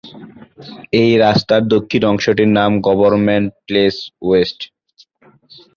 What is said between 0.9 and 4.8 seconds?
এই রাস্তার দক্ষিণ অংশটির নাম গভর্নমেন্ট প্লেস ওয়েস্ট।